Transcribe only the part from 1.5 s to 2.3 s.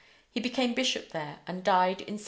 died in 781.